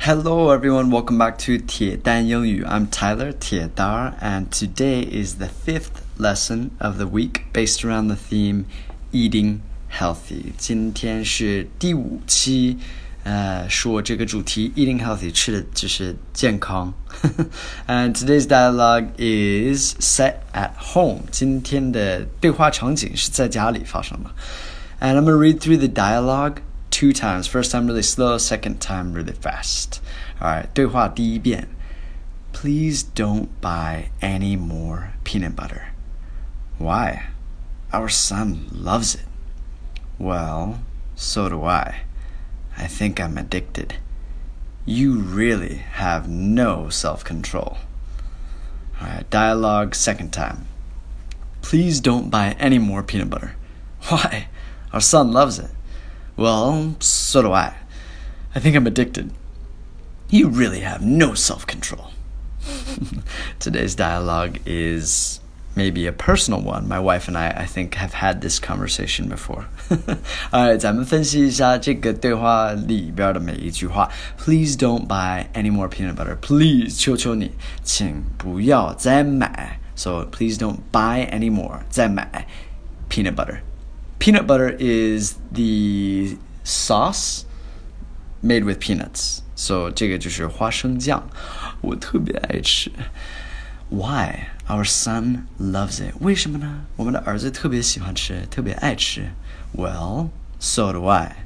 [0.00, 2.64] Hello everyone, welcome back to 铁蛋英语.
[2.64, 8.14] I'm Tyler 铁蛋 and today is the fifth lesson of the week based around the
[8.14, 8.66] theme
[9.10, 9.58] eating
[9.90, 10.52] healthy.
[10.56, 12.78] 今天是第五期，
[13.24, 16.94] 呃，说这个主题 eating healthy 吃的就是健康。
[17.88, 21.22] and today's dialogue is set at home.
[21.32, 24.30] 今天的对话场景是在家里发生的。
[25.00, 26.58] And I'm gonna read through the dialogue
[26.90, 27.46] two times.
[27.46, 30.00] First time really slow, second time really fast.
[30.40, 31.68] All right, 对话第一遍.
[32.52, 35.92] Please don't buy any more peanut butter.
[36.78, 37.28] Why?
[37.92, 39.26] Our son loves it.
[40.18, 40.80] Well,
[41.14, 42.02] so do I.
[42.76, 43.96] I think I'm addicted.
[44.86, 47.78] You really have no self control.
[49.00, 50.66] All right, dialogue second time.
[51.60, 53.56] Please don't buy any more peanut butter.
[54.08, 54.48] Why?
[54.92, 55.70] Our son loves it.
[56.40, 57.74] Well, so do I.
[58.54, 59.30] I think I'm addicted.
[60.28, 62.10] You really have no self control.
[63.58, 65.40] Today's dialogue is
[65.76, 66.88] maybe a personal one.
[66.88, 69.66] My wife and I, I think, have had this conversation before.
[70.52, 74.10] Alright, 咱们分析一下这个对话里边的每一句话。
[74.38, 76.36] Please don't buy any more peanut butter.
[76.36, 77.52] Please, 求求你，
[77.84, 79.78] 请不要再买。
[79.94, 81.80] So please don't buy any more.
[81.88, 82.46] 再买
[83.08, 83.60] peanut butter
[84.20, 87.44] peanut butter is the sauce
[88.42, 89.40] made with peanuts.
[89.54, 91.22] So 这个就是花生酱，
[91.80, 92.90] 我特别爱吃。
[93.88, 94.48] Why?
[94.68, 96.14] Our son loves it.
[96.20, 96.84] 为什么呢？
[96.96, 99.30] 我们的儿子特别喜欢吃，特别爱吃。
[99.76, 101.36] Well, so do I.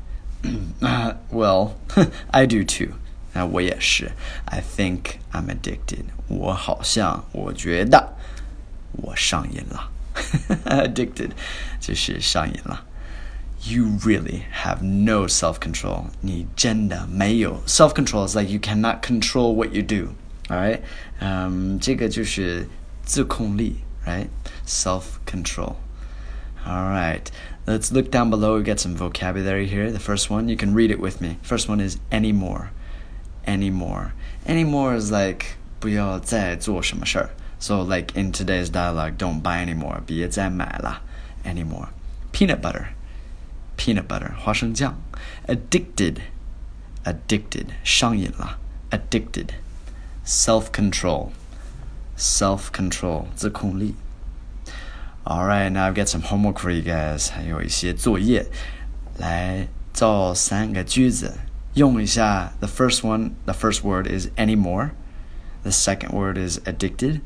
[1.31, 1.73] well,
[2.31, 2.95] I do too.
[3.35, 4.13] 那我也是。
[4.47, 6.05] I think I'm addicted.
[6.29, 8.17] 我好像，我觉得
[8.93, 9.91] 我上瘾了。
[10.65, 11.31] addicted
[11.81, 12.85] 就是上瘾了。
[13.63, 16.07] You really have no self control.
[16.23, 20.15] 你真的没有 self control is like you cannot control what you do.
[20.49, 20.81] All right,
[21.21, 22.67] um, 这个就是
[23.05, 24.29] 自控力，right?
[24.67, 25.77] Self control.
[26.67, 27.27] All right,
[27.67, 28.57] let's look down below.
[28.57, 29.91] We get some vocabulary here.
[29.93, 31.37] The first one, you can read it with me.
[31.43, 32.71] First one is anymore.
[33.47, 34.13] Anymore.
[34.47, 37.31] Anymore is like 不要再做什么事儿。
[37.59, 40.01] so like in today's dialogue, don't buy anymore.
[40.07, 41.03] 别再买了
[41.45, 41.89] anymore.
[42.33, 42.87] Peanut butter.
[43.77, 44.35] Peanut butter.
[44.37, 44.95] 花生酱.
[45.47, 46.21] Addicted.
[47.05, 47.67] Addicted.
[47.85, 48.59] 上瘾了
[48.91, 49.51] Addicted.
[50.25, 51.33] Self control.
[52.17, 53.27] Self control.
[53.37, 53.95] 自控力.
[55.25, 57.31] Alright, now I've got some homework for you guys.
[57.31, 58.47] 还有一些作业。
[59.19, 61.35] 来造三个句子。
[61.75, 64.91] 用一下 the first one, the first word is anymore.
[65.63, 67.21] The second word is addicted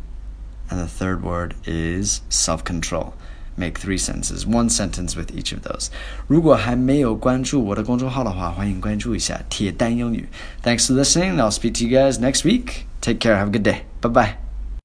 [0.71, 3.12] and the third word is self control.
[3.57, 5.89] Make three sentences, one sentence with each of those.
[6.27, 10.29] 如果还没有关注我的公众号的话，欢迎关注一下铁蛋英语。
[10.65, 11.37] Thanks for listening.
[11.37, 12.87] I'll speak to you guys next week.
[13.01, 13.37] Take care.
[13.37, 13.83] Have a good day.
[14.01, 14.48] Bye bye.